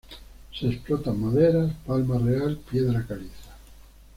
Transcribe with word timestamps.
Se 0.57 0.65
explotan 0.67 1.21
maderas, 1.21 1.71
palma 1.85 2.17
real, 2.17 2.57
piedra 2.71 3.05
caliza. 3.05 3.55